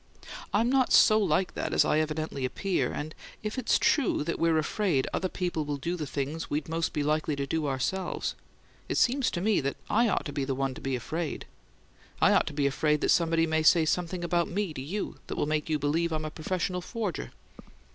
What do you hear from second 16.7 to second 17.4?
forger."